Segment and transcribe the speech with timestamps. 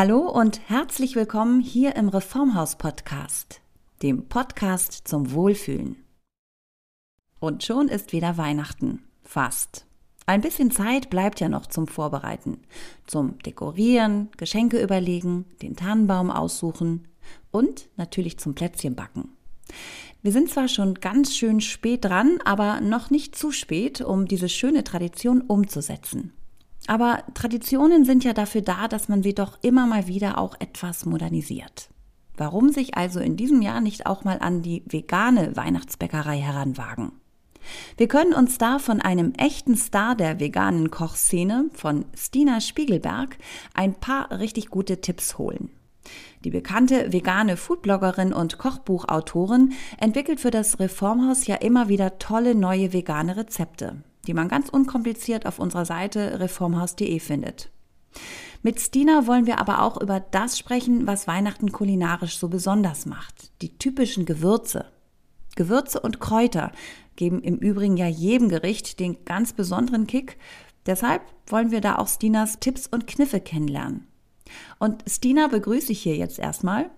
[0.00, 3.60] Hallo und herzlich willkommen hier im Reformhaus Podcast,
[4.00, 5.96] dem Podcast zum Wohlfühlen.
[7.40, 9.02] Und schon ist wieder Weihnachten.
[9.24, 9.86] Fast.
[10.24, 12.60] Ein bisschen Zeit bleibt ja noch zum Vorbereiten,
[13.08, 17.08] zum Dekorieren, Geschenke überlegen, den Tannenbaum aussuchen
[17.50, 19.30] und natürlich zum Plätzchenbacken.
[20.22, 24.48] Wir sind zwar schon ganz schön spät dran, aber noch nicht zu spät, um diese
[24.48, 26.34] schöne Tradition umzusetzen.
[26.88, 31.04] Aber Traditionen sind ja dafür da, dass man sie doch immer mal wieder auch etwas
[31.04, 31.90] modernisiert.
[32.34, 37.12] Warum sich also in diesem Jahr nicht auch mal an die vegane Weihnachtsbäckerei heranwagen?
[37.98, 43.36] Wir können uns da von einem echten Star der veganen Kochszene, von Stina Spiegelberg,
[43.74, 45.70] ein paar richtig gute Tipps holen.
[46.44, 52.94] Die bekannte vegane Foodbloggerin und Kochbuchautorin entwickelt für das Reformhaus ja immer wieder tolle neue
[52.94, 57.70] vegane Rezepte die man ganz unkompliziert auf unserer Seite reformhaus.de findet.
[58.62, 63.50] Mit Stina wollen wir aber auch über das sprechen, was Weihnachten kulinarisch so besonders macht.
[63.62, 64.86] Die typischen Gewürze.
[65.56, 66.72] Gewürze und Kräuter
[67.16, 70.36] geben im Übrigen ja jedem Gericht den ganz besonderen Kick.
[70.86, 74.06] Deshalb wollen wir da auch Stinas Tipps und Kniffe kennenlernen.
[74.78, 76.90] Und Stina begrüße ich hier jetzt erstmal.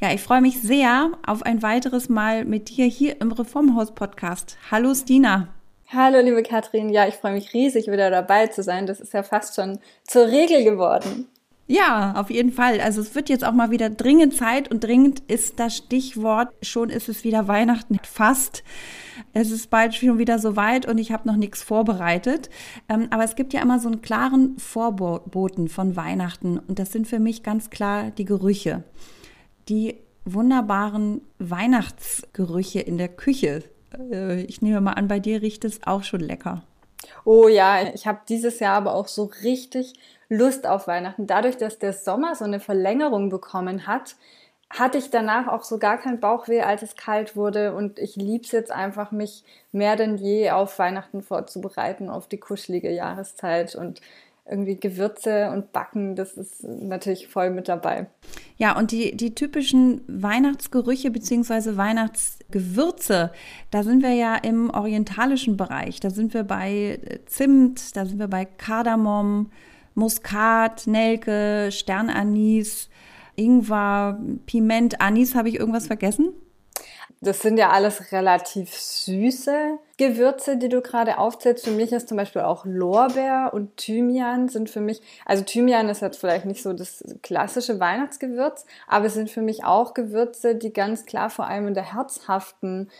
[0.00, 4.58] Ja, ich freue mich sehr auf ein weiteres Mal mit dir hier im Reformhaus Podcast.
[4.70, 5.55] Hallo Stina.
[5.88, 6.88] Hallo, liebe Katrin.
[6.88, 8.86] Ja, ich freue mich riesig, wieder dabei zu sein.
[8.86, 11.28] Das ist ja fast schon zur Regel geworden.
[11.68, 12.80] Ja, auf jeden Fall.
[12.80, 16.48] Also es wird jetzt auch mal wieder dringend Zeit und dringend ist das Stichwort.
[16.62, 18.64] Schon ist es wieder Weihnachten fast.
[19.32, 22.50] Es ist bald schon wieder soweit und ich habe noch nichts vorbereitet.
[22.88, 27.06] Ähm, aber es gibt ja immer so einen klaren Vorboten von Weihnachten und das sind
[27.06, 28.82] für mich ganz klar die Gerüche.
[29.68, 33.62] Die wunderbaren Weihnachtsgerüche in der Küche
[34.46, 36.62] ich nehme mal an, bei dir riecht es auch schon lecker.
[37.24, 39.94] Oh ja, ich habe dieses Jahr aber auch so richtig
[40.28, 41.26] Lust auf Weihnachten.
[41.26, 44.16] Dadurch, dass der Sommer so eine Verlängerung bekommen hat,
[44.70, 47.74] hatte ich danach auch so gar kein Bauchweh, als es kalt wurde.
[47.74, 52.38] Und ich liebe es jetzt einfach, mich mehr denn je auf Weihnachten vorzubereiten, auf die
[52.40, 53.76] kuschelige Jahreszeit.
[53.76, 54.00] Und
[54.48, 58.06] irgendwie Gewürze und Backen, das ist natürlich voll mit dabei.
[58.56, 61.76] Ja, und die, die typischen Weihnachtsgerüche bzw.
[61.76, 63.32] Weihnachtsgewürze,
[63.70, 65.98] da sind wir ja im orientalischen Bereich.
[66.00, 69.50] Da sind wir bei Zimt, da sind wir bei Kardamom,
[69.94, 72.88] Muskat, Nelke, Sternanis,
[73.34, 75.34] Ingwer, Piment, Anis.
[75.34, 76.32] Habe ich irgendwas vergessen?
[77.22, 81.64] Das sind ja alles relativ süße Gewürze, die du gerade aufzählst.
[81.64, 86.02] Für mich ist zum Beispiel auch Lorbeer und Thymian sind für mich, also Thymian ist
[86.02, 90.74] jetzt vielleicht nicht so das klassische Weihnachtsgewürz, aber es sind für mich auch Gewürze, die
[90.74, 92.90] ganz klar vor allem in der herzhaften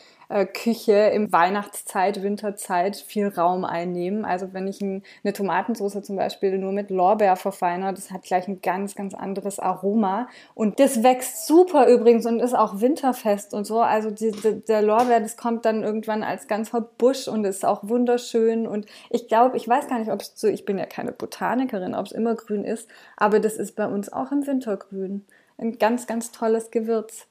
[0.52, 4.24] Küche im Weihnachtszeit, Winterzeit viel Raum einnehmen.
[4.24, 8.48] Also wenn ich ein, eine Tomatensauce zum Beispiel nur mit Lorbeer verfeine, das hat gleich
[8.48, 10.28] ein ganz, ganz anderes Aroma.
[10.54, 13.80] Und das wächst super übrigens und ist auch winterfest und so.
[13.80, 17.88] Also die, die, der Lorbeer, das kommt dann irgendwann als ganzer Busch und ist auch
[17.88, 18.66] wunderschön.
[18.66, 21.94] Und ich glaube, ich weiß gar nicht, ob es so, ich bin ja keine Botanikerin,
[21.94, 25.24] ob es immer grün ist, aber das ist bei uns auch im Winter grün.
[25.58, 27.26] Ein ganz, ganz tolles Gewürz.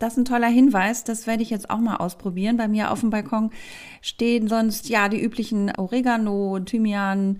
[0.00, 1.04] Das ist ein toller Hinweis.
[1.04, 2.56] Das werde ich jetzt auch mal ausprobieren.
[2.56, 3.50] Bei mir auf dem Balkon
[4.00, 7.38] stehen sonst ja die üblichen Oregano, Thymian,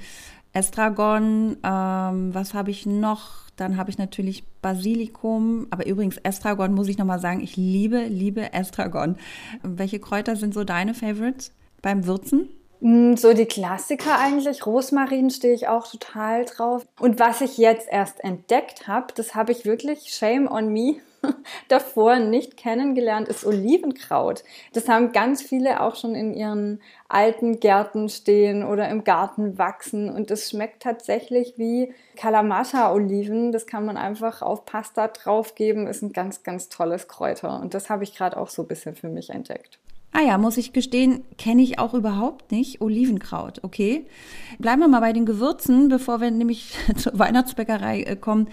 [0.53, 1.57] Estragon.
[1.65, 3.49] Ähm, was habe ich noch?
[3.57, 5.69] Dann habe ich natürlich Basilikum.
[5.71, 9.17] Aber übrigens, Estragon muss ich nochmal sagen, ich liebe, liebe Estragon.
[9.63, 12.51] Welche Kräuter sind so deine Favorites beim Würzen?
[12.81, 14.67] Mm, so die Klassiker eigentlich.
[14.67, 16.87] Rosmarin stehe ich auch total drauf.
[17.01, 20.97] Und was ich jetzt erst entdeckt habe, das habe ich wirklich, shame on me,
[21.69, 24.45] davor nicht kennengelernt, ist Olivenkraut.
[24.73, 30.09] Das haben ganz viele auch schon in ihren alten Gärten stehen oder im Garten wachsen
[30.09, 33.53] und das schmeckt tatsächlich wie Kalamata-Oliven.
[33.53, 37.91] Das kann man einfach auf Pasta draufgeben, ist ein ganz, ganz tolles Kräuter und das
[37.91, 39.79] habe ich gerade auch so ein bisschen für mich entdeckt.
[40.13, 42.81] Ah ja, muss ich gestehen, kenne ich auch überhaupt nicht.
[42.81, 44.07] Olivenkraut, okay.
[44.59, 48.49] Bleiben wir mal bei den Gewürzen, bevor wir nämlich zur Weihnachtsbäckerei äh, kommen.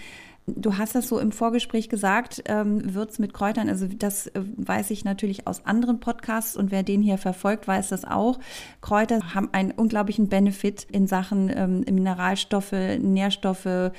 [0.49, 3.67] Du hast das so im Vorgespräch gesagt, ähm, Würz mit Kräutern.
[3.67, 7.89] Also das äh, weiß ich natürlich aus anderen Podcasts und wer den hier verfolgt, weiß
[7.89, 8.39] das auch.
[8.79, 13.91] Kräuter haben einen unglaublichen Benefit in Sachen ähm, Mineralstoffe, Nährstoffe, ähm,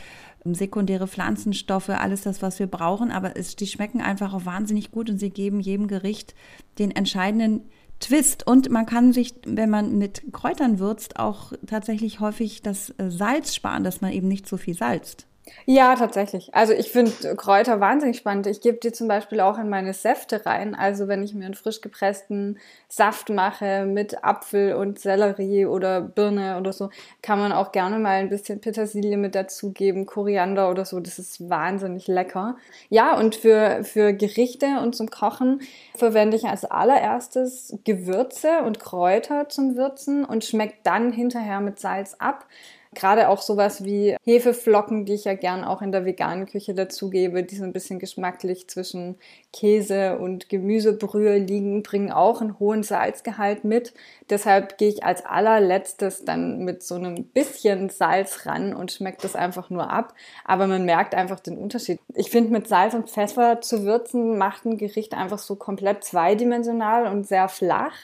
[0.47, 3.11] sekundäre Pflanzenstoffe, alles das, was wir brauchen.
[3.11, 6.35] Aber es, die schmecken einfach auch wahnsinnig gut und sie geben jedem Gericht
[6.79, 7.69] den entscheidenden
[8.00, 8.47] Twist.
[8.47, 13.55] Und man kann sich, wenn man mit Kräutern würzt, auch tatsächlich häufig das äh, Salz
[13.55, 15.28] sparen, dass man eben nicht so viel salzt.
[15.67, 16.55] Ja, tatsächlich.
[16.55, 18.47] Also ich finde Kräuter wahnsinnig spannend.
[18.47, 20.75] Ich gebe die zum Beispiel auch in meine Säfte rein.
[20.75, 22.59] Also wenn ich mir einen frisch gepressten
[22.89, 26.91] Saft mache mit Apfel und Sellerie oder Birne oder so,
[27.23, 31.00] kann man auch gerne mal ein bisschen Petersilie mit dazugeben, Koriander oder so.
[31.00, 32.56] Das ist wahnsinnig lecker.
[32.89, 35.61] Ja, und für, für Gerichte und zum Kochen
[35.95, 42.15] verwende ich als allererstes Gewürze und Kräuter zum Würzen und schmeckt dann hinterher mit Salz
[42.19, 42.47] ab.
[42.94, 47.43] Gerade auch sowas wie Hefeflocken, die ich ja gern auch in der veganen Küche dazugebe,
[47.43, 49.17] die so ein bisschen geschmacklich zwischen
[49.52, 53.93] Käse und Gemüsebrühe liegen, bringen auch einen hohen Salzgehalt mit.
[54.31, 59.37] Deshalb gehe ich als allerletztes dann mit so einem bisschen Salz ran und schmeckt das
[59.37, 60.14] einfach nur ab.
[60.44, 62.00] Aber man merkt einfach den Unterschied.
[62.14, 67.06] Ich finde, mit Salz und Pfeffer zu würzen macht ein Gericht einfach so komplett zweidimensional
[67.06, 67.94] und sehr flach.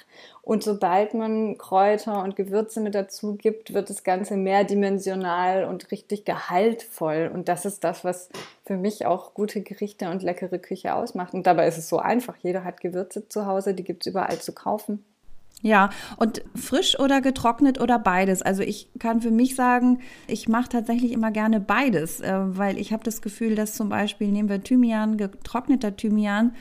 [0.44, 6.26] Und sobald man Kräuter und Gewürze mit dazu gibt, wird das Ganze mehrdimensional und richtig
[6.26, 7.30] gehaltvoll.
[7.32, 8.28] Und das ist das, was
[8.66, 11.32] für mich auch gute Gerichte und leckere Küche ausmacht.
[11.32, 12.36] Und dabei ist es so einfach.
[12.42, 15.02] Jeder hat Gewürze zu Hause, die gibt es überall zu kaufen.
[15.62, 15.88] Ja,
[16.18, 18.42] und frisch oder getrocknet oder beides.
[18.42, 22.92] Also ich kann für mich sagen, ich mache tatsächlich immer gerne beides, äh, weil ich
[22.92, 26.54] habe das Gefühl, dass zum Beispiel nehmen wir Thymian, getrockneter Thymian,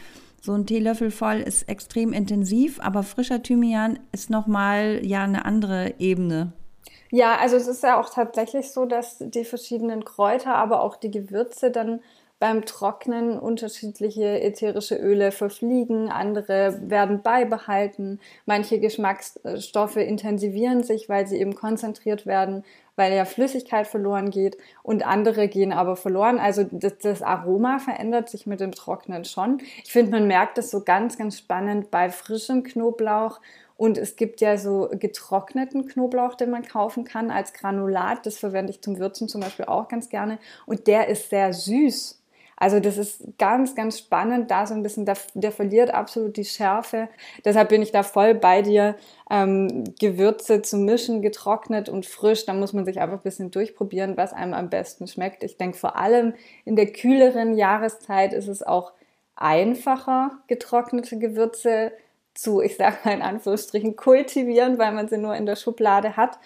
[0.43, 5.93] so ein Teelöffel voll ist extrem intensiv, aber frischer Thymian ist nochmal ja eine andere
[5.99, 6.51] Ebene.
[7.11, 11.11] Ja, also es ist ja auch tatsächlich so, dass die verschiedenen Kräuter, aber auch die
[11.11, 12.01] Gewürze dann
[12.39, 21.39] beim Trocknen unterschiedliche ätherische Öle verfliegen, andere werden beibehalten, manche Geschmacksstoffe intensivieren sich, weil sie
[21.39, 26.39] eben konzentriert werden, weil ja Flüssigkeit verloren geht und andere gehen aber verloren.
[26.39, 29.59] Also das, das Aroma verändert sich mit dem Trocknen schon.
[29.83, 33.39] Ich finde, man merkt das so ganz, ganz spannend bei frischem Knoblauch
[33.75, 38.25] und es gibt ja so getrockneten Knoblauch, den man kaufen kann als Granulat.
[38.25, 40.37] Das verwende ich zum Würzen zum Beispiel auch ganz gerne.
[40.65, 42.22] Und der ist sehr süß.
[42.63, 46.45] Also das ist ganz, ganz spannend, da so ein bisschen, der, der verliert absolut die
[46.45, 47.09] Schärfe.
[47.43, 48.95] Deshalb bin ich da voll bei dir,
[49.29, 52.45] ähm, Gewürze zu mischen, getrocknet und frisch.
[52.45, 55.43] Da muss man sich einfach ein bisschen durchprobieren, was einem am besten schmeckt.
[55.43, 58.93] Ich denke, vor allem in der kühleren Jahreszeit ist es auch
[59.35, 61.91] einfacher, getrocknete Gewürze
[62.33, 66.39] zu, ich sage mal in Anführungsstrichen, kultivieren, weil man sie nur in der Schublade hat.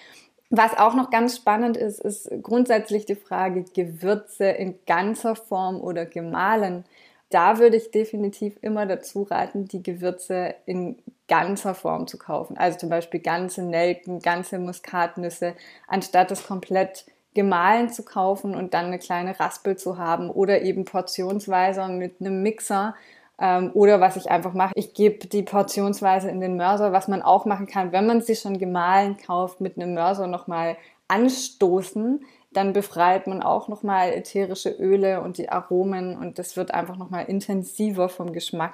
[0.49, 6.05] Was auch noch ganz spannend ist, ist grundsätzlich die Frage Gewürze in ganzer Form oder
[6.05, 6.85] gemahlen.
[7.29, 10.97] Da würde ich definitiv immer dazu raten, die Gewürze in
[11.27, 12.57] ganzer Form zu kaufen.
[12.57, 15.53] Also zum Beispiel ganze Nelken, ganze Muskatnüsse,
[15.87, 20.85] anstatt es komplett gemahlen zu kaufen und dann eine kleine Raspel zu haben oder eben
[20.85, 22.95] portionsweise mit einem Mixer
[23.39, 27.21] ähm, oder was ich einfach mache, ich gebe die portionsweise in den Mörser, was man
[27.21, 32.25] auch machen kann, wenn man sie schon gemahlen kauft, mit einem Mörser nochmal anstoßen.
[32.51, 37.25] Dann befreit man auch nochmal ätherische Öle und die Aromen und das wird einfach nochmal
[37.25, 38.73] intensiver vom Geschmack.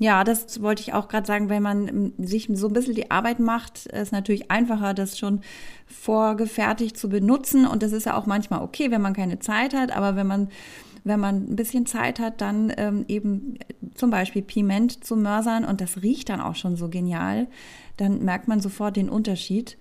[0.00, 3.10] Ja, das wollte ich auch gerade sagen, wenn man ähm, sich so ein bisschen die
[3.10, 5.40] Arbeit macht, ist natürlich einfacher, das schon
[5.88, 7.66] vorgefertigt zu benutzen.
[7.66, 10.50] Und das ist ja auch manchmal okay, wenn man keine Zeit hat, aber wenn man
[11.08, 13.58] wenn man ein bisschen Zeit hat, dann ähm, eben
[13.94, 17.48] zum Beispiel Piment zu mörsern und das riecht dann auch schon so genial,
[17.96, 19.76] dann merkt man sofort den Unterschied.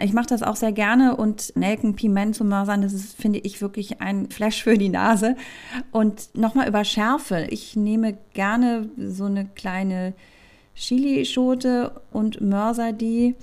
[0.00, 3.60] Ich mache das auch sehr gerne und Nelken, Piment zu mörsern, das ist, finde ich,
[3.62, 5.36] wirklich ein Flash für die Nase.
[5.90, 7.46] Und nochmal über Schärfe.
[7.48, 10.12] Ich nehme gerne so eine kleine
[10.74, 13.34] Chilischote und mörser die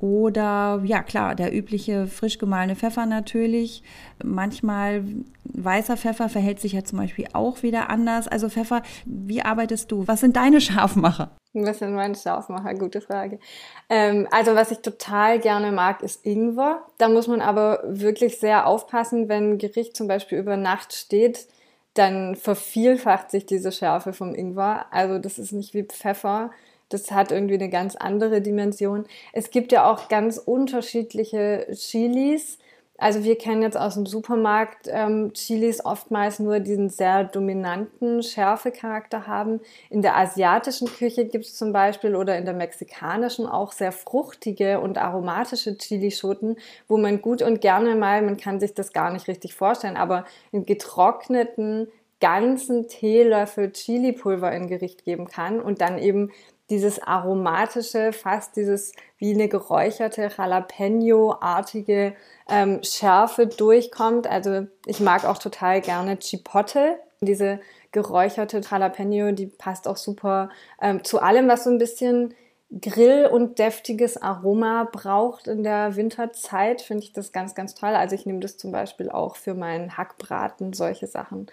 [0.00, 3.82] oder ja klar, der übliche frisch gemahlene Pfeffer natürlich.
[4.22, 5.04] Manchmal
[5.44, 8.28] weißer Pfeffer verhält sich ja zum Beispiel auch wieder anders.
[8.28, 10.06] Also Pfeffer, wie arbeitest du?
[10.06, 11.30] Was sind deine Scharfmacher?
[11.54, 12.74] Was sind meine Scharfmacher?
[12.74, 13.40] Gute Frage.
[13.88, 16.86] Ähm, also was ich total gerne mag, ist Ingwer.
[16.98, 21.48] Da muss man aber wirklich sehr aufpassen, wenn ein Gericht zum Beispiel über Nacht steht,
[21.94, 24.86] dann vervielfacht sich diese Schärfe vom Ingwer.
[24.92, 26.50] Also das ist nicht wie Pfeffer
[26.88, 29.04] das hat irgendwie eine ganz andere Dimension.
[29.32, 32.58] Es gibt ja auch ganz unterschiedliche Chilis.
[33.00, 39.28] Also wir kennen jetzt aus dem Supermarkt ähm, Chilis oftmals nur diesen sehr dominanten Schärfecharakter
[39.28, 39.60] haben.
[39.88, 44.80] In der asiatischen Küche gibt es zum Beispiel oder in der mexikanischen auch sehr fruchtige
[44.80, 46.56] und aromatische Chilischoten,
[46.88, 50.24] wo man gut und gerne mal, man kann sich das gar nicht richtig vorstellen, aber
[50.50, 51.86] in getrockneten
[52.20, 56.32] ganzen Teelöffel Chilipulver in Gericht geben kann und dann eben
[56.70, 62.14] dieses aromatische, fast dieses wie eine geräucherte Jalapeno-artige
[62.48, 64.26] ähm, Schärfe durchkommt.
[64.26, 67.60] Also ich mag auch total gerne Chipotle, diese
[67.92, 72.34] geräucherte Jalapeno, die passt auch super ähm, zu allem, was so ein bisschen
[72.82, 77.94] Grill und deftiges Aroma braucht in der Winterzeit, finde ich das ganz, ganz toll.
[77.94, 81.46] Also ich nehme das zum Beispiel auch für meinen Hackbraten, solche Sachen.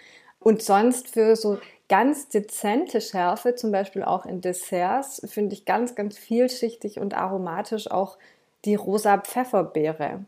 [0.46, 5.96] Und sonst für so ganz dezente Schärfe, zum Beispiel auch in Desserts, finde ich ganz,
[5.96, 8.16] ganz vielschichtig und aromatisch auch
[8.64, 10.24] die rosa Pfefferbeere.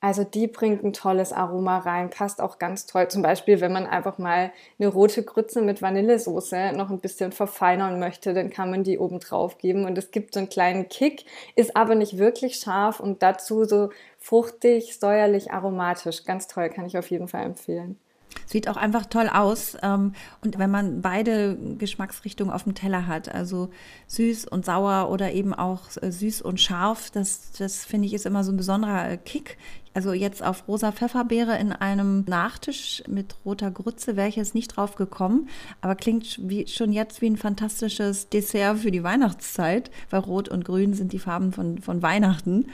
[0.00, 3.06] Also die bringt ein tolles Aroma rein, passt auch ganz toll.
[3.06, 8.00] Zum Beispiel, wenn man einfach mal eine rote Grütze mit Vanillesoße noch ein bisschen verfeinern
[8.00, 11.26] möchte, dann kann man die oben drauf geben und es gibt so einen kleinen Kick,
[11.54, 16.24] ist aber nicht wirklich scharf und dazu so fruchtig, säuerlich, aromatisch.
[16.24, 18.00] Ganz toll, kann ich auf jeden Fall empfehlen.
[18.46, 19.76] Sieht auch einfach toll aus.
[19.82, 20.12] Ähm,
[20.42, 23.70] und wenn man beide Geschmacksrichtungen auf dem Teller hat, also
[24.06, 28.26] süß und sauer oder eben auch äh, süß und scharf, das, das finde ich ist
[28.26, 29.56] immer so ein besonderer äh, Kick.
[29.94, 34.76] Also jetzt auf rosa Pfefferbeere in einem Nachtisch mit roter Grütze wäre ich jetzt nicht
[34.76, 35.48] drauf gekommen,
[35.80, 40.64] aber klingt wie, schon jetzt wie ein fantastisches Dessert für die Weihnachtszeit, weil Rot und
[40.64, 42.66] Grün sind die Farben von, von Weihnachten.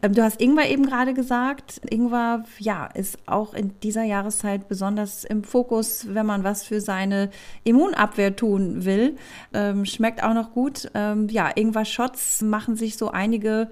[0.00, 1.80] Ähm, du hast Ingwer eben gerade gesagt.
[1.90, 7.30] Ingwer, ja, ist auch in dieser Jahreszeit besonders im Fokus, wenn man was für seine
[7.64, 9.16] Immunabwehr tun will.
[9.52, 10.88] Ähm, schmeckt auch noch gut.
[10.94, 13.70] Ähm, ja, Ingwer-Shots machen sich so einige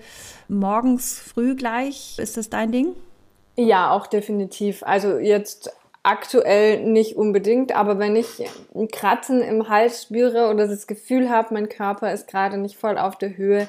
[0.48, 2.18] morgens früh gleich.
[2.18, 2.87] Ist das dein Ding?
[3.58, 4.84] Ja, auch definitiv.
[4.84, 5.72] Also jetzt
[6.04, 11.52] aktuell nicht unbedingt, aber wenn ich ein Kratzen im Hals spüre oder das Gefühl habe,
[11.54, 13.66] mein Körper ist gerade nicht voll auf der Höhe,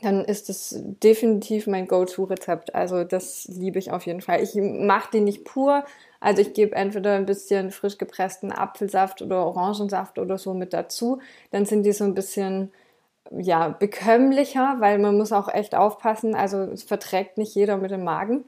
[0.00, 2.74] dann ist es definitiv mein Go-To-Rezept.
[2.74, 4.42] Also das liebe ich auf jeden Fall.
[4.42, 5.84] Ich mache die nicht pur.
[6.18, 11.20] Also ich gebe entweder ein bisschen frisch gepressten Apfelsaft oder Orangensaft oder so mit dazu.
[11.50, 12.72] Dann sind die so ein bisschen
[13.30, 16.34] ja, bekömmlicher, weil man muss auch echt aufpassen.
[16.34, 18.44] Also es verträgt nicht jeder mit dem Magen.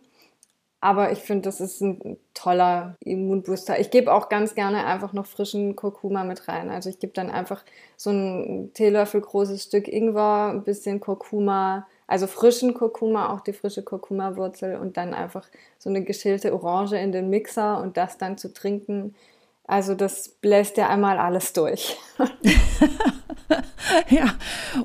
[0.80, 3.80] Aber ich finde, das ist ein toller Immunbooster.
[3.80, 6.70] Ich gebe auch ganz gerne einfach noch frischen Kurkuma mit rein.
[6.70, 7.64] Also ich gebe dann einfach
[7.96, 13.82] so ein Teelöffel großes Stück Ingwer, ein bisschen Kurkuma, also frischen Kurkuma, auch die frische
[13.82, 18.52] Kurkuma-Wurzel und dann einfach so eine geschälte Orange in den Mixer und das dann zu
[18.52, 19.16] trinken.
[19.64, 21.98] Also das bläst ja einmal alles durch.
[24.10, 24.34] ja,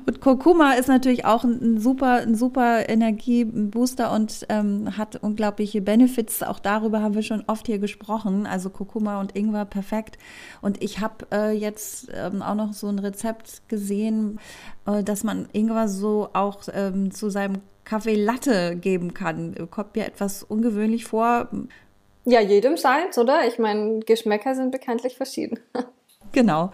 [0.06, 6.42] und Kurkuma ist natürlich auch ein super, ein super Energiebooster und ähm, hat unglaubliche Benefits.
[6.42, 8.46] Auch darüber haben wir schon oft hier gesprochen.
[8.46, 10.18] Also Kurkuma und Ingwer perfekt.
[10.62, 14.40] Und ich habe äh, jetzt ähm, auch noch so ein Rezept gesehen,
[14.86, 19.54] äh, dass man Ingwer so auch ähm, zu seinem Kaffee Latte geben kann.
[19.70, 21.50] Kommt mir etwas ungewöhnlich vor.
[22.24, 23.46] Ja, jedem seins, oder?
[23.46, 25.58] Ich meine, Geschmäcker sind bekanntlich verschieden.
[26.34, 26.72] Genau.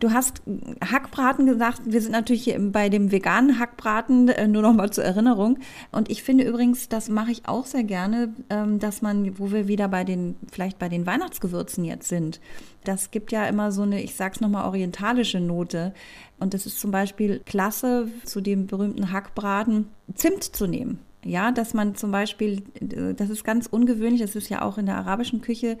[0.00, 0.42] Du hast
[0.84, 1.82] Hackbraten gesagt.
[1.84, 5.58] Wir sind natürlich bei dem veganen Hackbraten, äh, nur noch mal zur Erinnerung.
[5.92, 9.68] Und ich finde übrigens, das mache ich auch sehr gerne, ähm, dass man, wo wir
[9.68, 12.40] wieder bei den, vielleicht bei den Weihnachtsgewürzen jetzt sind.
[12.82, 15.94] Das gibt ja immer so eine, ich sag's nochmal, orientalische Note.
[16.40, 20.98] Und das ist zum Beispiel klasse, zu dem berühmten Hackbraten Zimt zu nehmen.
[21.24, 24.86] Ja, dass man zum Beispiel, äh, das ist ganz ungewöhnlich, das ist ja auch in
[24.86, 25.78] der arabischen Küche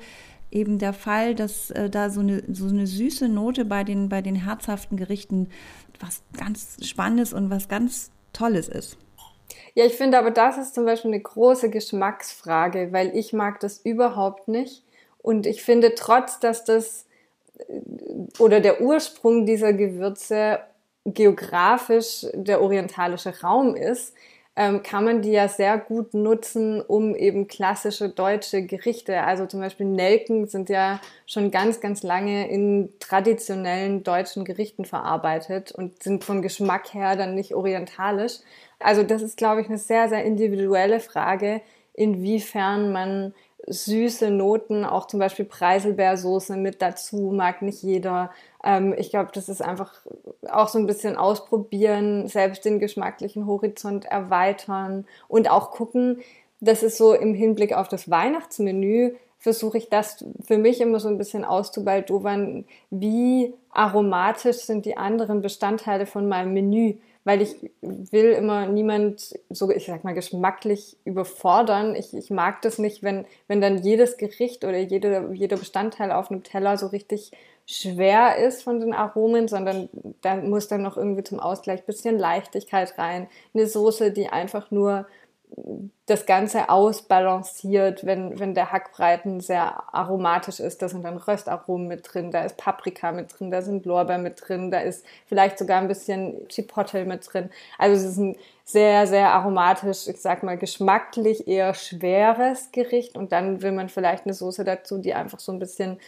[0.50, 4.22] eben der Fall, dass äh, da so eine, so eine süße Note bei den, bei
[4.22, 5.48] den herzhaften Gerichten
[6.00, 8.96] was ganz Spannendes und was ganz Tolles ist.
[9.74, 13.78] Ja, ich finde aber, das ist zum Beispiel eine große Geschmacksfrage, weil ich mag das
[13.78, 14.84] überhaupt nicht.
[15.18, 17.06] Und ich finde, trotz dass das
[17.58, 17.80] äh,
[18.38, 20.60] oder der Ursprung dieser Gewürze
[21.04, 24.14] geografisch der orientalische Raum ist,
[24.60, 29.60] ähm, kann man die ja sehr gut nutzen, um eben klassische deutsche Gerichte, also zum
[29.60, 36.24] Beispiel Nelken sind ja schon ganz, ganz lange in traditionellen deutschen Gerichten verarbeitet und sind
[36.24, 38.34] vom Geschmack her dann nicht orientalisch.
[38.78, 41.62] Also das ist, glaube ich, eine sehr, sehr individuelle Frage,
[41.94, 43.32] inwiefern man
[43.66, 48.30] süße Noten, auch zum Beispiel Preiselbeersoße mit dazu, mag nicht jeder.
[48.64, 49.94] Ähm, ich glaube, das ist einfach
[50.50, 56.20] auch so ein bisschen ausprobieren, selbst den geschmacklichen Horizont erweitern und auch gucken,
[56.60, 61.08] das ist so im Hinblick auf das Weihnachtsmenü, versuche ich das für mich immer so
[61.08, 68.30] ein bisschen auszubaldowern, wie aromatisch sind die anderen Bestandteile von meinem Menü weil ich will
[68.32, 71.94] immer niemand so, ich sag mal, geschmacklich überfordern.
[71.94, 76.30] Ich, ich mag das nicht, wenn, wenn dann jedes Gericht oder jede, jeder Bestandteil auf
[76.30, 77.32] einem Teller so richtig
[77.66, 79.88] schwer ist von den Aromen, sondern
[80.22, 83.28] da muss dann noch irgendwie zum Ausgleich bisschen Leichtigkeit rein.
[83.54, 85.06] Eine Soße, die einfach nur
[86.06, 90.82] das Ganze ausbalanciert, wenn, wenn der Hackbreiten sehr aromatisch ist.
[90.82, 94.40] Da sind dann Röstaromen mit drin, da ist Paprika mit drin, da sind Lorbeer mit
[94.40, 97.50] drin, da ist vielleicht sogar ein bisschen Chipotle mit drin.
[97.78, 103.32] Also es ist ein sehr, sehr aromatisch, ich sag mal geschmacklich eher schweres Gericht und
[103.32, 105.98] dann will man vielleicht eine Soße dazu, die einfach so ein bisschen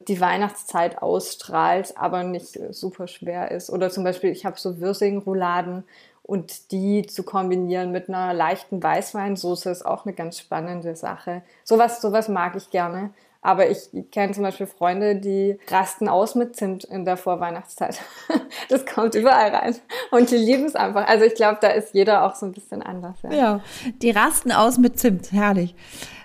[0.00, 3.70] die Weihnachtszeit ausstrahlt, aber nicht super schwer ist.
[3.70, 5.84] Oder zum Beispiel, ich habe so Würsing-Rouladen
[6.26, 11.42] und die zu kombinieren mit einer leichten Weißweinsoße ist auch eine ganz spannende Sache.
[11.62, 13.10] Sowas, sowas mag ich gerne.
[13.42, 18.00] Aber ich kenne zum Beispiel Freunde, die rasten aus mit Zimt in der Vorweihnachtszeit.
[18.68, 19.76] Das kommt überall rein.
[20.10, 21.06] Und die lieben es einfach.
[21.06, 23.14] Also ich glaube, da ist jeder auch so ein bisschen anders.
[23.22, 23.60] Ja, ja
[24.02, 25.30] die rasten aus mit Zimt.
[25.30, 25.76] Herrlich.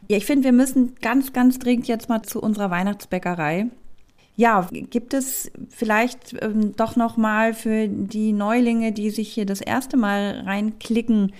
[0.07, 3.67] Ja, ich finde, wir müssen ganz, ganz dringend jetzt mal zu unserer Weihnachtsbäckerei.
[4.41, 9.61] Ja, gibt es vielleicht ähm, doch noch mal für die Neulinge, die sich hier das
[9.61, 11.31] erste Mal reinklicken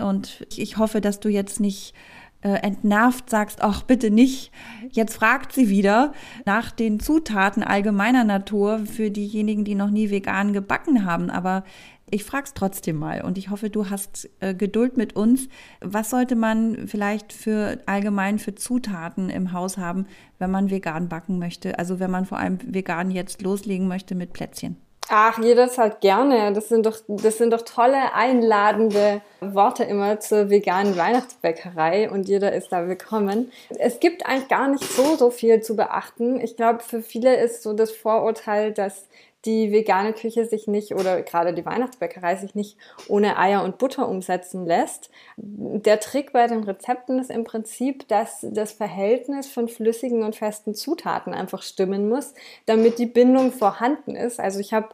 [0.00, 1.94] und ich hoffe, dass du jetzt nicht
[2.42, 4.52] äh, entnervt sagst, ach bitte nicht.
[4.92, 6.12] Jetzt fragt sie wieder
[6.44, 11.30] nach den Zutaten allgemeiner Natur für diejenigen, die noch nie vegan gebacken haben.
[11.30, 11.64] Aber
[12.10, 15.48] ich frage es trotzdem mal und ich hoffe, du hast äh, Geduld mit uns.
[15.80, 20.06] Was sollte man vielleicht für allgemein für Zutaten im Haus haben,
[20.38, 21.78] wenn man vegan backen möchte?
[21.78, 24.76] Also wenn man vor allem vegan jetzt loslegen möchte mit Plätzchen.
[25.08, 26.52] Ach, jederzeit gerne.
[26.54, 32.52] Das sind doch, das sind doch tolle, einladende Worte immer zur veganen Weihnachtsbäckerei und jeder
[32.52, 33.52] ist da willkommen.
[33.78, 36.40] Es gibt eigentlich gar nicht so, so viel zu beachten.
[36.40, 39.06] Ich glaube, für viele ist so das Vorurteil, dass
[39.44, 42.76] die vegane Küche sich nicht oder gerade die Weihnachtsbäckerei sich nicht
[43.08, 45.10] ohne Eier und Butter umsetzen lässt.
[45.36, 50.74] Der Trick bei den Rezepten ist im Prinzip, dass das Verhältnis von flüssigen und festen
[50.74, 52.34] Zutaten einfach stimmen muss,
[52.66, 54.40] damit die Bindung vorhanden ist.
[54.40, 54.88] Also ich habe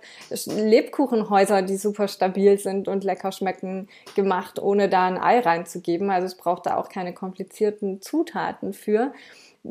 [0.47, 6.11] Lebkuchenhäuser, die super stabil sind und lecker schmecken, gemacht, ohne da ein Ei reinzugeben.
[6.11, 9.13] Also es braucht da auch keine komplizierten Zutaten für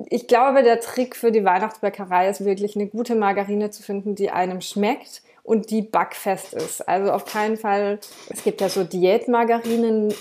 [0.10, 4.30] ich glaube, der Trick für die Weihnachtsbäckerei ist wirklich eine gute Margarine zu finden, die
[4.30, 6.88] einem schmeckt und die backfest ist.
[6.88, 10.14] Also auf keinen Fall, es gibt ja so Diätmargarinen,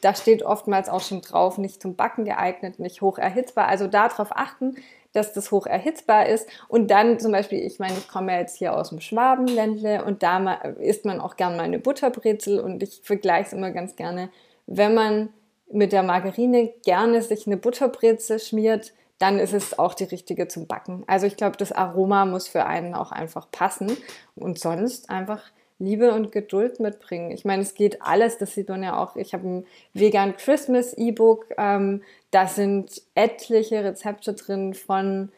[0.00, 3.68] da steht oftmals auch schon drauf, nicht zum Backen geeignet, nicht hoch erhitzbar.
[3.68, 4.74] Also darauf achten,
[5.12, 6.48] dass das hoch erhitzbar ist.
[6.66, 10.54] Und dann zum Beispiel, ich meine, ich komme jetzt hier aus dem Schwabenländle und da
[10.80, 14.30] isst man auch gern mal eine Butterbrezel und ich vergleiche es immer ganz gerne,
[14.66, 15.28] wenn man
[15.70, 20.66] mit der Margarine gerne sich eine Butterbrezel schmiert, dann ist es auch die richtige zum
[20.66, 21.04] Backen.
[21.06, 23.96] Also ich glaube, das Aroma muss für einen auch einfach passen
[24.34, 25.44] und sonst einfach
[25.78, 27.30] Liebe und Geduld mitbringen.
[27.30, 29.14] Ich meine, es geht alles, das sieht man ja auch.
[29.14, 32.02] Ich habe ein Vegan Christmas E-Book, ähm,
[32.32, 35.30] da sind etliche Rezepte drin von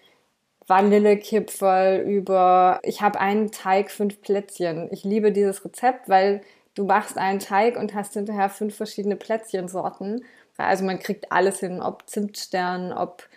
[0.66, 4.88] Vanillekipferl über, ich habe einen Teig, fünf Plätzchen.
[4.92, 6.40] Ich liebe dieses Rezept, weil
[6.74, 10.24] du machst einen Teig und hast hinterher fünf verschiedene Plätzchensorten.
[10.56, 13.28] Also man kriegt alles hin, ob Zimtstern, ob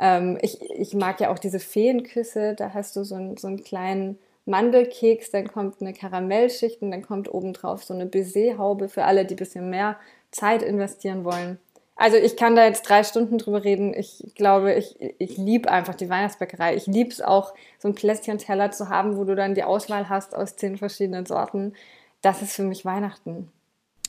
[0.00, 3.62] ähm, ich, ich mag ja auch diese Feenküsse, da hast du so, ein, so einen
[3.62, 9.24] kleinen Mandelkeks, dann kommt eine Karamellschicht und dann kommt obendrauf so eine Baiser-Haube für alle,
[9.24, 9.96] die ein bisschen mehr
[10.30, 11.58] Zeit investieren wollen.
[11.96, 13.94] Also ich kann da jetzt drei Stunden drüber reden.
[13.94, 16.76] Ich glaube, ich, ich liebe einfach die Weihnachtsbäckerei.
[16.76, 20.34] Ich liebe es auch, so ein Plätzchen-Teller zu haben, wo du dann die Auswahl hast
[20.36, 21.72] aus zehn verschiedenen Sorten.
[22.20, 23.50] Das ist für mich Weihnachten.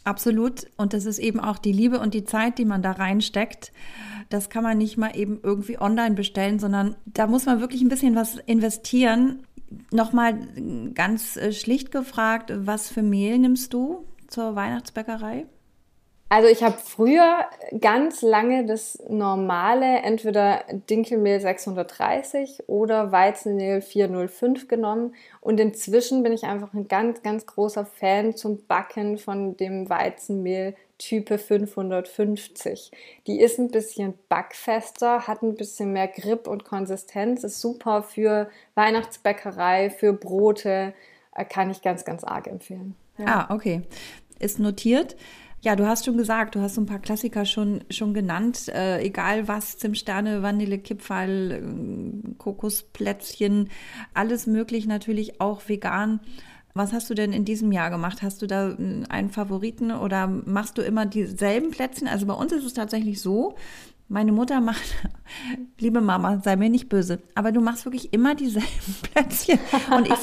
[0.07, 0.67] Absolut.
[0.77, 3.73] Und das ist eben auch die Liebe und die Zeit, die man da reinsteckt.
[4.29, 7.89] Das kann man nicht mal eben irgendwie online bestellen, sondern da muss man wirklich ein
[7.89, 9.43] bisschen was investieren.
[9.91, 10.39] Nochmal
[10.93, 15.45] ganz äh, schlicht gefragt, was für Mehl nimmst du zur Weihnachtsbäckerei?
[16.29, 17.45] Also ich habe früher
[17.79, 25.15] ganz lange das normale, entweder Dinkelmehl 630 oder Weizenmehl 405 genommen.
[25.39, 30.75] Und inzwischen bin ich einfach ein ganz, ganz großer Fan zum Backen von dem Weizenmehl
[30.97, 32.91] Type 550.
[33.27, 38.49] Die ist ein bisschen backfester, hat ein bisschen mehr Grip und Konsistenz, ist super für
[38.75, 40.93] Weihnachtsbäckerei, für Brote,
[41.35, 42.95] äh, kann ich ganz, ganz arg empfehlen.
[43.17, 43.47] Ja.
[43.47, 43.83] Ah, okay.
[44.39, 45.15] Ist notiert.
[45.67, 48.69] Ja, du hast schon gesagt, du hast so ein paar Klassiker schon, schon genannt.
[48.69, 53.69] Äh, egal was, Zimtsterne, Vanillekipferl, äh, Kokosplätzchen,
[54.13, 56.21] alles möglich, natürlich auch vegan.
[56.73, 58.21] Was hast du denn in diesem Jahr gemacht?
[58.21, 62.07] Hast du da äh, einen Favoriten oder machst du immer dieselben Plätzchen?
[62.07, 63.55] Also bei uns ist es tatsächlich so,
[64.07, 64.95] meine Mutter macht,
[65.79, 69.59] liebe Mama, sei mir nicht böse, aber du machst wirklich immer dieselben Plätzchen.
[69.93, 70.13] Und ich,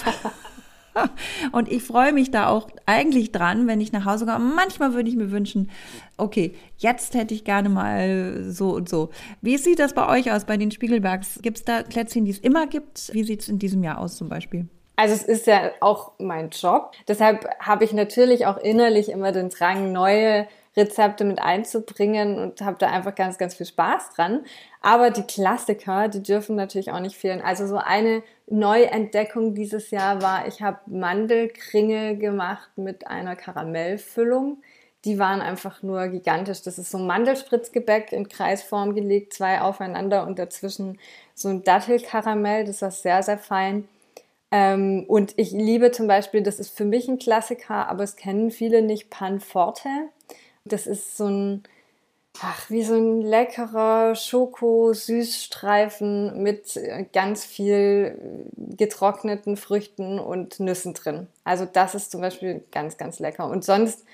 [1.53, 4.53] Und ich freue mich da auch eigentlich dran, wenn ich nach Hause komme.
[4.55, 5.71] Manchmal würde ich mir wünschen,
[6.17, 9.11] okay, jetzt hätte ich gerne mal so und so.
[9.41, 11.41] Wie sieht das bei euch aus, bei den Spiegelbergs?
[11.43, 13.13] Gibt es da Plätzchen, die es immer gibt?
[13.13, 14.69] Wie sieht es in diesem Jahr aus zum Beispiel?
[14.97, 16.93] Also es ist ja auch mein Job.
[17.09, 20.47] Deshalb habe ich natürlich auch innerlich immer den Drang, neue
[20.77, 24.45] Rezepte mit einzubringen und habe da einfach ganz, ganz viel Spaß dran.
[24.81, 27.41] Aber die Klassiker, die dürfen natürlich auch nicht fehlen.
[27.43, 34.59] Also so eine Neuentdeckung dieses Jahr war, ich habe Mandelkringel gemacht mit einer Karamellfüllung.
[35.05, 36.63] die waren einfach nur gigantisch.
[36.63, 40.99] Das ist so Mandelspritzgebäck in Kreisform gelegt, zwei aufeinander und dazwischen
[41.35, 43.87] so ein Dattelkaramell, das war sehr, sehr fein.
[44.51, 48.51] Ähm, und ich liebe zum Beispiel, das ist für mich ein Klassiker, aber es kennen
[48.51, 49.89] viele nicht, Panforte.
[50.67, 51.63] Das ist so ein,
[52.41, 56.81] ach, wie so ein leckerer Schoko-Süßstreifen mit
[57.13, 61.27] ganz viel getrockneten Früchten und Nüssen drin.
[61.45, 63.47] Also das ist zum Beispiel ganz, ganz lecker.
[63.49, 64.07] Und sonst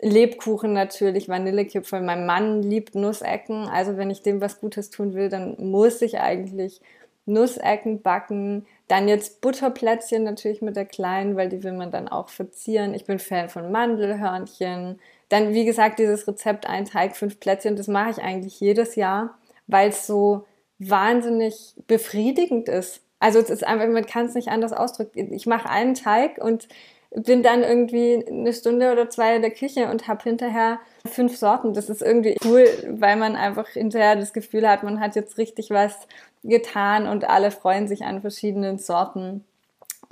[0.00, 2.00] Lebkuchen natürlich, Vanillekipferl.
[2.02, 3.68] Mein Mann liebt Nussecken.
[3.68, 6.80] Also wenn ich dem was Gutes tun will, dann muss ich eigentlich
[7.26, 8.66] Nussecken backen.
[8.88, 12.94] Dann jetzt Butterplätzchen natürlich mit der kleinen, weil die will man dann auch verzieren.
[12.94, 14.98] Ich bin Fan von Mandelhörnchen.
[15.30, 19.38] Dann, wie gesagt, dieses Rezept ein Teig, fünf Plätzchen, das mache ich eigentlich jedes Jahr,
[19.66, 20.44] weil es so
[20.78, 23.00] wahnsinnig befriedigend ist.
[23.20, 25.32] Also es ist einfach, man kann es nicht anders ausdrücken.
[25.32, 26.68] Ich mache einen Teig und
[27.10, 31.74] bin dann irgendwie eine Stunde oder zwei in der Küche und habe hinterher fünf Sorten.
[31.74, 35.70] Das ist irgendwie cool, weil man einfach hinterher das Gefühl hat, man hat jetzt richtig
[35.70, 36.06] was
[36.42, 39.44] getan und alle freuen sich an verschiedenen Sorten.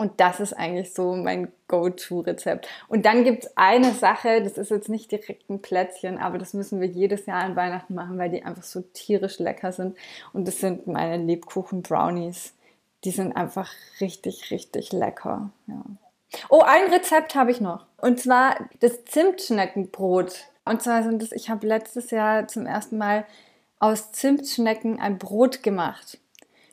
[0.00, 2.68] Und das ist eigentlich so mein Go-To-Rezept.
[2.86, 6.80] Und dann gibt's eine Sache, das ist jetzt nicht direkt ein Plätzchen, aber das müssen
[6.80, 9.96] wir jedes Jahr an Weihnachten machen, weil die einfach so tierisch lecker sind.
[10.32, 12.54] Und das sind meine Lebkuchen-Brownies.
[13.02, 15.50] Die sind einfach richtig, richtig lecker.
[15.66, 15.82] Ja.
[16.48, 17.84] Oh, ein Rezept habe ich noch.
[17.96, 20.44] Und zwar das Zimtschneckenbrot.
[20.64, 23.24] Und zwar sind das, ich habe letztes Jahr zum ersten Mal
[23.80, 26.18] aus Zimtschnecken ein Brot gemacht.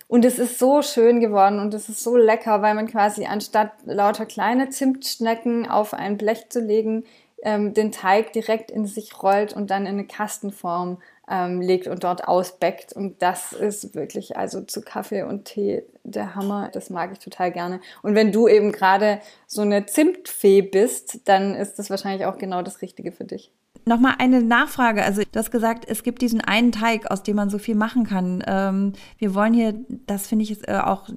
[0.08, 3.72] Und es ist so schön geworden und es ist so lecker, weil man quasi anstatt
[3.86, 7.06] lauter kleine Zimtschnecken auf ein Blech zu legen,
[7.42, 12.04] ähm, den Teig direkt in sich rollt und dann in eine Kastenform ähm, legt und
[12.04, 12.94] dort ausbeckt.
[12.94, 16.70] Und das ist wirklich also zu Kaffee und Tee der Hammer.
[16.72, 17.82] Das mag ich total gerne.
[18.04, 22.62] Und wenn du eben gerade so eine Zimtfee bist, dann ist das wahrscheinlich auch genau
[22.62, 23.52] das Richtige für dich.
[23.88, 25.04] Nochmal eine Nachfrage.
[25.04, 28.04] Also du hast gesagt, es gibt diesen einen Teig, aus dem man so viel machen
[28.04, 28.44] kann.
[28.48, 29.76] Ähm, wir wollen hier,
[30.08, 31.08] das finde ich äh, auch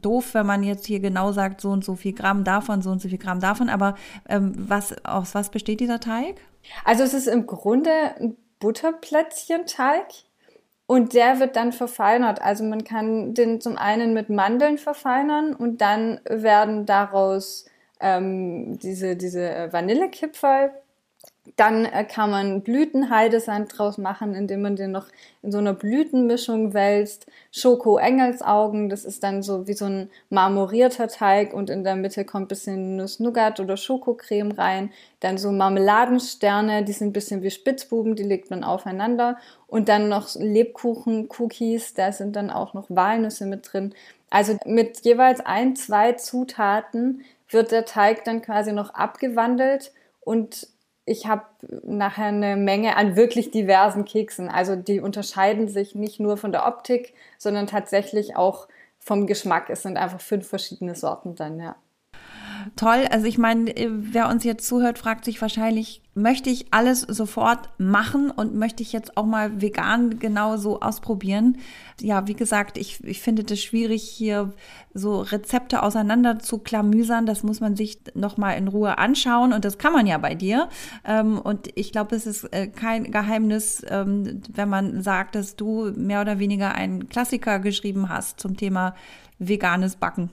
[0.00, 3.02] doof, wenn man jetzt hier genau sagt, so und so viel Gramm davon, so und
[3.02, 3.68] so viel Gramm davon.
[3.68, 3.94] Aber
[4.26, 6.36] ähm, was, aus was besteht dieser Teig?
[6.84, 10.06] Also es ist im Grunde ein Butterplätzchenteig
[10.86, 12.40] und der wird dann verfeinert.
[12.40, 17.66] Also man kann den zum einen mit Mandeln verfeinern und dann werden daraus
[18.00, 20.70] ähm, diese, diese Vanillekipferl
[21.56, 25.06] dann äh, kann man Blütenheidesand draus machen, indem man den noch
[25.42, 27.26] in so einer Blütenmischung wälzt.
[27.52, 32.46] Schoko-Engelsaugen, das ist dann so wie so ein marmorierter Teig und in der Mitte kommt
[32.46, 34.90] ein bisschen Nuss-Nougat oder Schokocreme rein.
[35.20, 39.38] Dann so Marmeladensterne, die sind ein bisschen wie Spitzbuben, die legt man aufeinander.
[39.66, 43.94] Und dann noch Lebkuchen-Cookies, da sind dann auch noch Walnüsse mit drin.
[44.30, 50.68] Also mit jeweils ein, zwei Zutaten wird der Teig dann quasi noch abgewandelt und
[51.08, 51.44] ich habe
[51.82, 54.48] nachher eine Menge an wirklich diversen Keksen.
[54.48, 58.68] Also die unterscheiden sich nicht nur von der Optik, sondern tatsächlich auch
[58.98, 59.70] vom Geschmack.
[59.70, 61.76] Es sind einfach fünf verschiedene Sorten dann, ja
[62.76, 63.06] toll.
[63.10, 67.70] Also ich meine, äh, wer uns jetzt zuhört, fragt sich wahrscheinlich, möchte ich alles sofort
[67.78, 71.58] machen und möchte ich jetzt auch mal vegan genau so ausprobieren?
[72.00, 74.52] Ja, wie gesagt, ich, ich finde das schwierig, hier
[74.94, 77.26] so Rezepte auseinander zu klamüsern.
[77.26, 80.68] Das muss man sich nochmal in Ruhe anschauen und das kann man ja bei dir.
[81.04, 85.92] Ähm, und ich glaube, es ist äh, kein Geheimnis, ähm, wenn man sagt, dass du
[85.96, 88.94] mehr oder weniger einen Klassiker geschrieben hast zum Thema
[89.38, 90.30] veganes Backen.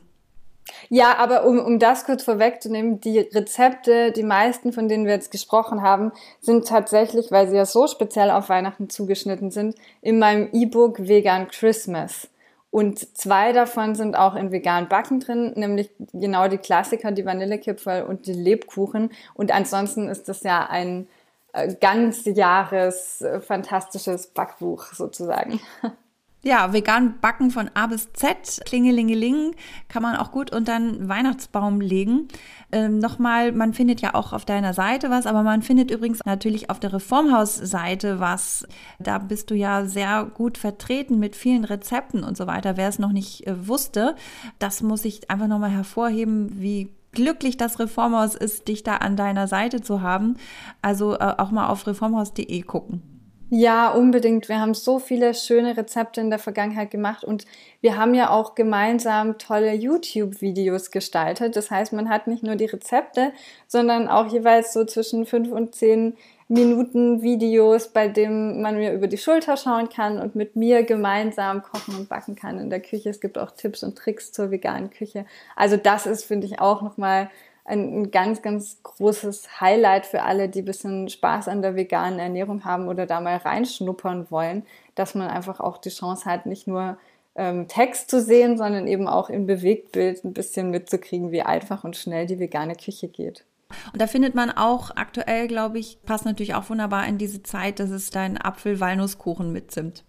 [0.90, 5.32] Ja, aber um, um das kurz vorwegzunehmen, die Rezepte, die meisten, von denen wir jetzt
[5.32, 10.50] gesprochen haben, sind tatsächlich, weil sie ja so speziell auf Weihnachten zugeschnitten sind, in meinem
[10.54, 12.28] E-Book Vegan Christmas.
[12.72, 18.04] Und zwei davon sind auch in vegan Backen drin, nämlich genau die Klassiker, die Vanillekipferl
[18.04, 19.12] und die Lebkuchen.
[19.34, 21.08] Und ansonsten ist das ja ein
[21.54, 25.62] äh, ganz Jahres äh, fantastisches Backbuch sozusagen.
[26.48, 29.56] Ja, vegan backen von A bis Z, Klingelingeling,
[29.88, 32.28] kann man auch gut unter einen Weihnachtsbaum legen.
[32.72, 36.70] Ähm, Nochmal, man findet ja auch auf deiner Seite was, aber man findet übrigens natürlich
[36.70, 38.68] auf der Reformhaus-Seite was.
[39.00, 42.78] Da bist du ja sehr gut vertreten mit vielen Rezepten und so weiter.
[42.78, 44.16] Wer es noch nicht äh, wusste,
[44.60, 49.48] das muss ich einfach nochmal hervorheben, wie glücklich das Reformhaus ist, dich da an deiner
[49.48, 50.36] Seite zu haben.
[50.84, 53.15] Also äh, auch mal auf reformhaus.de gucken.
[53.52, 54.50] Ja, unbedingt.
[54.50, 57.46] Wir haben so viele schöne Rezepte in der Vergangenheit gemacht und
[57.80, 61.56] wir haben ja auch gemeinsam tolle YouTube-Videos gestaltet.
[61.56, 63.32] Das heißt, man hat nicht nur die Rezepte,
[63.68, 69.08] sondern auch jeweils so zwischen fünf und zehn Minuten Videos, bei denen man mir über
[69.08, 73.10] die Schulter schauen kann und mit mir gemeinsam kochen und backen kann in der Küche.
[73.10, 75.26] Es gibt auch Tipps und Tricks zur veganen Küche.
[75.56, 77.30] Also das ist, finde ich, auch nochmal
[77.66, 82.64] ein ganz, ganz großes Highlight für alle, die ein bisschen Spaß an der veganen Ernährung
[82.64, 86.98] haben oder da mal reinschnuppern wollen, dass man einfach auch die Chance hat, nicht nur
[87.36, 91.98] ähm, Text zu sehen, sondern eben auch im Bewegtbild ein bisschen mitzukriegen, wie einfach und
[91.98, 93.44] schnell die vegane Küche geht.
[93.92, 97.80] Und da findet man auch aktuell, glaube ich, passt natürlich auch wunderbar in diese Zeit,
[97.80, 100.04] dass es dein Apfel-Walnusskuchen mit Zimt.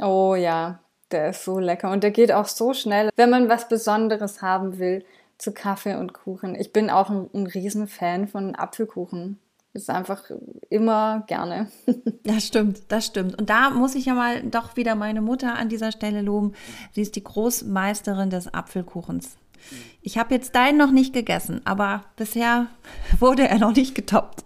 [0.00, 0.80] Oh ja,
[1.12, 4.78] der ist so lecker und der geht auch so schnell, wenn man was Besonderes haben
[4.78, 5.04] will
[5.42, 6.54] zu Kaffee und Kuchen.
[6.54, 9.38] Ich bin auch ein, ein Riesenfan von Apfelkuchen.
[9.74, 10.24] Ist einfach
[10.70, 11.70] immer gerne.
[12.24, 13.36] Das stimmt, das stimmt.
[13.40, 16.52] Und da muss ich ja mal doch wieder meine Mutter an dieser Stelle loben.
[16.92, 19.36] Sie ist die Großmeisterin des Apfelkuchens.
[20.02, 22.68] Ich habe jetzt deinen noch nicht gegessen, aber bisher
[23.18, 24.44] wurde er noch nicht getoppt.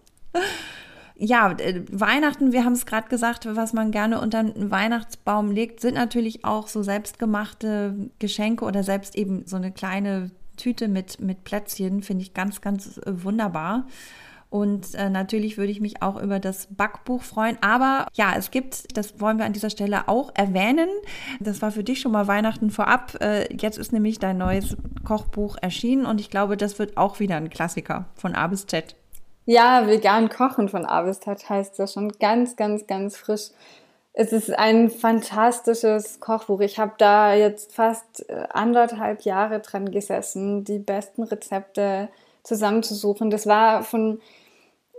[1.17, 5.81] Ja, äh, Weihnachten, wir haben es gerade gesagt, was man gerne unter einen Weihnachtsbaum legt,
[5.81, 11.45] sind natürlich auch so selbstgemachte Geschenke oder selbst eben so eine kleine Tüte mit, mit
[11.45, 13.87] Plätzchen, finde ich ganz, ganz äh, wunderbar.
[14.49, 17.59] Und äh, natürlich würde ich mich auch über das Backbuch freuen.
[17.61, 20.89] Aber ja, es gibt, das wollen wir an dieser Stelle auch erwähnen.
[21.41, 23.21] Das war für dich schon mal Weihnachten vorab.
[23.21, 27.37] Äh, jetzt ist nämlich dein neues Kochbuch erschienen und ich glaube, das wird auch wieder
[27.37, 28.95] ein Klassiker von A bis Z.
[29.47, 33.51] Ja, vegan kochen von A bis Z heißt das schon ganz, ganz, ganz frisch.
[34.19, 36.61] Es ist ein fantastisches Kochbuch.
[36.61, 42.09] Ich habe da jetzt fast äh, anderthalb Jahre dran gesessen, die besten Rezepte
[42.43, 43.29] zusammenzusuchen.
[43.29, 44.23] Das war von,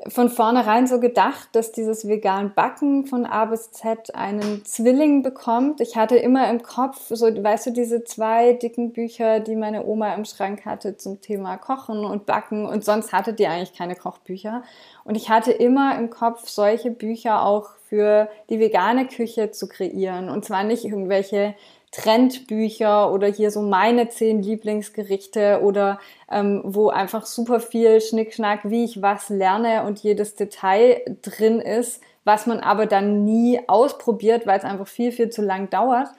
[0.08, 5.82] von vornherein so gedacht, dass dieses vegan Backen von A bis Z einen Zwilling bekommt.
[5.82, 10.14] Ich hatte immer im Kopf, so, weißt du, diese zwei dicken Bücher, die meine Oma
[10.14, 14.62] im Schrank hatte zum Thema Kochen und Backen und sonst hatte die eigentlich keine Kochbücher.
[15.06, 20.30] Und ich hatte immer im Kopf solche Bücher auch für die vegane Küche zu kreieren.
[20.30, 21.56] Und zwar nicht irgendwelche
[21.92, 28.84] Trendbücher oder hier so meine zehn Lieblingsgerichte oder ähm, wo einfach super viel Schnickschnack, wie
[28.84, 34.60] ich was lerne und jedes Detail drin ist, was man aber dann nie ausprobiert, weil
[34.60, 36.10] es einfach viel, viel zu lang dauert.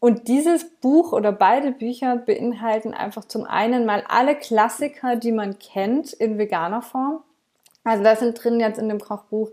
[0.00, 5.58] Und dieses Buch oder beide Bücher beinhalten einfach zum einen mal alle Klassiker, die man
[5.58, 7.24] kennt in veganer Form.
[7.82, 9.50] Also da sind drin jetzt in dem Kochbuch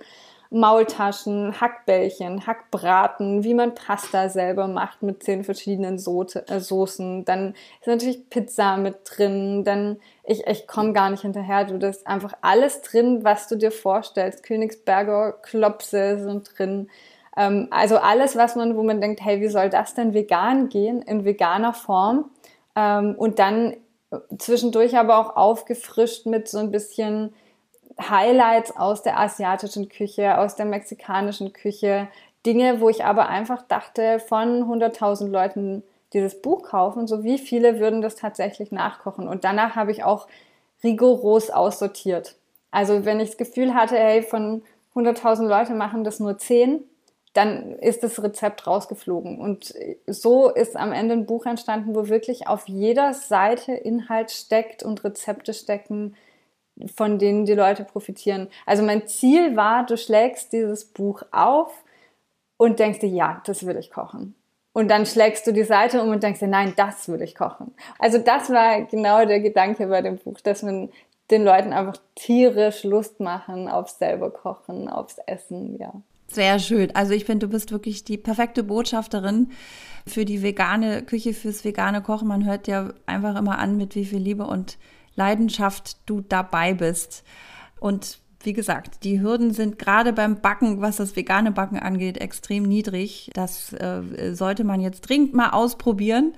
[0.50, 7.26] Maultaschen, Hackbällchen, Hackbraten, wie man Pasta selber macht mit zehn verschiedenen so äh, Soßen.
[7.26, 9.64] Dann ist natürlich Pizza mit drin.
[9.64, 11.66] Dann, ich, ich komme gar nicht hinterher.
[11.66, 14.44] Du, das ist einfach alles drin, was du dir vorstellst.
[14.44, 16.90] Königsberger Klopse sind drin.
[17.36, 21.02] Ähm, also alles, was man, wo man denkt, hey, wie soll das denn vegan gehen,
[21.02, 22.30] in veganer Form?
[22.76, 23.76] Ähm, und dann
[24.38, 27.34] zwischendurch aber auch aufgefrischt mit so ein bisschen
[28.00, 32.08] Highlights aus der asiatischen Küche, aus der mexikanischen Küche,
[32.46, 37.80] Dinge, wo ich aber einfach dachte, von 100.000 Leuten dieses Buch kaufen, so wie viele
[37.80, 39.28] würden das tatsächlich nachkochen.
[39.28, 40.28] Und danach habe ich auch
[40.84, 42.36] rigoros aussortiert.
[42.72, 44.62] Also wenn ich das Gefühl hatte, hey, von
[44.96, 46.84] 100.000 Leute machen das nur 10,
[47.34, 49.42] dann ist das Rezept rausgeflogen.
[49.42, 49.74] Und
[50.08, 55.04] so ist am Ende ein Buch entstanden, wo wirklich auf jeder Seite Inhalt steckt und
[55.04, 56.16] Rezepte stecken,
[56.96, 58.48] von denen die Leute profitieren.
[58.66, 61.72] Also mein Ziel war, du schlägst dieses Buch auf
[62.58, 64.36] und denkst dir, ja, das will ich kochen.
[64.74, 67.74] Und dann schlägst du die Seite um und denkst dir, nein, das will ich kochen.
[67.98, 70.90] Also das war genau der Gedanke bei dem Buch, dass man
[71.32, 75.94] den Leuten einfach tierisch Lust machen aufs selber kochen, aufs Essen, ja.
[76.28, 76.94] Sehr schön.
[76.96, 79.52] Also ich finde, du bist wirklich die perfekte Botschafterin
[80.06, 82.28] für die vegane Küche, fürs vegane Kochen.
[82.28, 84.78] Man hört ja einfach immer an, mit wie viel Liebe und
[85.16, 87.24] Leidenschaft du dabei bist.
[87.80, 92.64] Und wie gesagt, die Hürden sind gerade beim Backen, was das vegane Backen angeht, extrem
[92.64, 93.32] niedrig.
[93.34, 96.34] Das äh, sollte man jetzt dringend mal ausprobieren.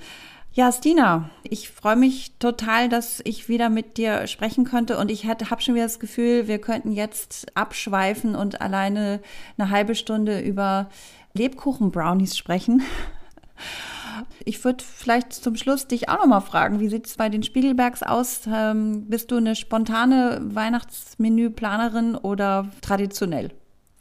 [0.53, 5.27] Ja, Stina, ich freue mich total, dass ich wieder mit dir sprechen konnte und ich
[5.27, 9.19] habe schon wieder das Gefühl, wir könnten jetzt abschweifen und alleine
[9.57, 10.89] eine halbe Stunde über
[11.33, 12.81] Lebkuchen-Brownies sprechen.
[14.45, 17.43] Ich würde vielleicht zum Schluss dich auch noch mal fragen, wie sieht es bei den
[17.43, 18.41] Spiegelbergs aus?
[18.51, 23.51] Ähm, bist du eine spontane Weihnachtsmenüplanerin oder traditionell?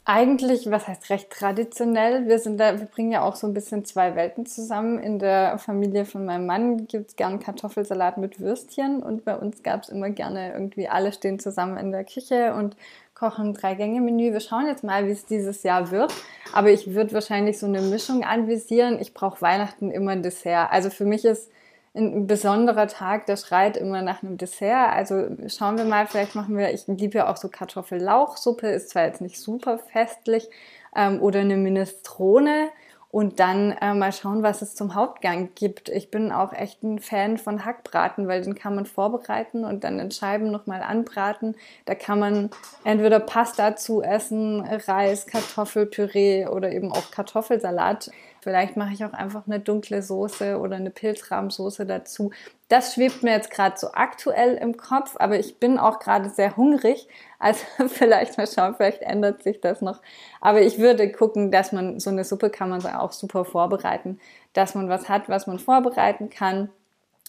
[0.09, 2.27] Eigentlich, was heißt recht traditionell?
[2.27, 4.99] Wir sind da, wir bringen ja auch so ein bisschen zwei Welten zusammen.
[4.99, 9.63] In der Familie von meinem Mann gibt es gern Kartoffelsalat mit Würstchen und bei uns
[9.63, 12.77] gab es immer gerne irgendwie alle stehen zusammen in der Küche und
[13.17, 14.31] kochen Drei-Gänge-Menü.
[14.31, 16.13] Wir schauen jetzt mal, wie es dieses Jahr wird.
[16.53, 18.99] Aber ich würde wahrscheinlich so eine Mischung anvisieren.
[18.99, 20.71] Ich brauche Weihnachten immer ein Dessert.
[20.71, 21.51] Also für mich ist
[21.95, 24.91] ein besonderer Tag, der schreit immer nach einem Dessert.
[24.93, 29.05] Also schauen wir mal, vielleicht machen wir, ich liebe ja auch so Kartoffellauchsuppe, ist zwar
[29.05, 30.47] jetzt nicht super festlich,
[30.95, 32.69] ähm, oder eine Minestrone
[33.17, 35.89] und dann äh, mal schauen, was es zum Hauptgang gibt.
[35.89, 39.97] Ich bin auch echt ein Fan von Hackbraten, weil den kann man vorbereiten und dann
[39.97, 41.55] in Scheiben nochmal anbraten.
[41.85, 42.51] Da kann man
[42.83, 48.11] entweder Pasta zu essen, Reis, Kartoffelpüree oder eben auch Kartoffelsalat.
[48.47, 52.31] Vielleicht mache ich auch einfach eine dunkle Soße oder eine Pilzrahmsoße dazu.
[52.69, 56.55] Das schwebt mir jetzt gerade so aktuell im Kopf, aber ich bin auch gerade sehr
[56.55, 57.09] hungrig.
[57.39, 60.01] Also vielleicht mal schauen, vielleicht ändert sich das noch.
[60.39, 64.17] Aber ich würde gucken, dass man so eine Suppe kann man auch super vorbereiten,
[64.53, 66.69] dass man was hat, was man vorbereiten kann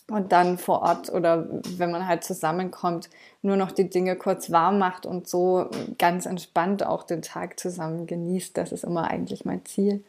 [0.07, 3.11] und dann vor Ort oder wenn man halt zusammenkommt,
[3.42, 8.07] nur noch die Dinge kurz warm macht und so ganz entspannt auch den Tag zusammen
[8.07, 8.57] genießt.
[8.57, 10.04] Das ist immer eigentlich mein Ziel.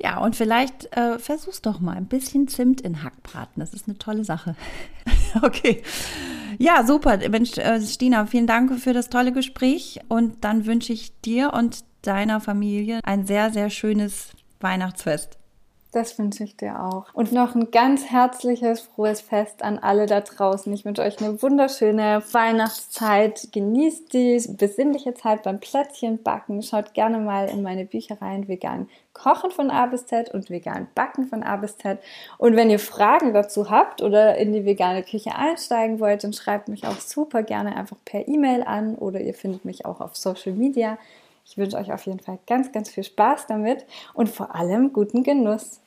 [0.00, 3.60] Ja, und vielleicht äh, versuch's doch mal ein bisschen Zimt in Hackbraten.
[3.60, 4.54] Das ist eine tolle Sache.
[5.42, 5.82] okay.
[6.58, 7.18] Ja, super.
[7.28, 10.00] Mensch, äh, Stina, vielen Dank für das tolle Gespräch.
[10.08, 15.38] Und dann wünsche ich dir und deiner Familie ein sehr, sehr schönes Weihnachtsfest.
[15.92, 17.06] Das wünsche ich dir auch.
[17.14, 20.70] Und noch ein ganz herzliches, frohes Fest an alle da draußen.
[20.72, 23.48] Ich wünsche euch eine wunderschöne Weihnachtszeit.
[23.52, 26.62] Genießt die besinnliche Zeit beim Plätzchenbacken.
[26.62, 31.26] Schaut gerne mal in meine Büchereien vegan Kochen von A bis Z und vegan Backen
[31.26, 31.98] von A bis Z.
[32.38, 36.68] Und wenn ihr Fragen dazu habt oder in die vegane Küche einsteigen wollt, dann schreibt
[36.68, 40.52] mich auch super gerne einfach per E-Mail an oder ihr findet mich auch auf Social
[40.52, 40.98] Media.
[41.44, 45.22] Ich wünsche euch auf jeden Fall ganz, ganz viel Spaß damit und vor allem guten
[45.22, 45.80] Genuss.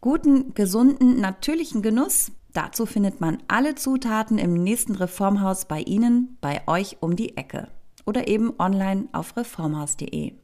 [0.00, 2.30] Guten, gesunden, natürlichen Genuss.
[2.52, 7.68] Dazu findet man alle Zutaten im nächsten Reformhaus bei Ihnen, bei euch um die Ecke
[8.06, 10.43] oder eben online auf reformhaus.de.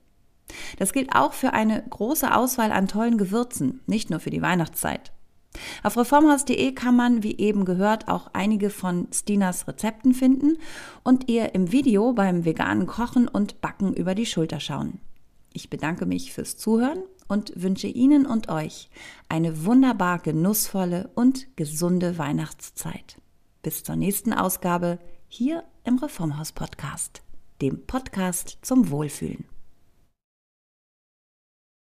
[0.78, 5.12] Das gilt auch für eine große Auswahl an tollen Gewürzen, nicht nur für die Weihnachtszeit.
[5.82, 10.58] Auf reformhaus.de kann man, wie eben gehört, auch einige von Stinas Rezepten finden
[11.02, 15.00] und ihr im Video beim veganen Kochen und Backen über die Schulter schauen.
[15.52, 18.88] Ich bedanke mich fürs Zuhören und wünsche Ihnen und euch
[19.28, 23.16] eine wunderbar genussvolle und gesunde Weihnachtszeit.
[23.62, 27.22] Bis zur nächsten Ausgabe hier im Reformhaus Podcast,
[27.60, 29.49] dem Podcast zum Wohlfühlen.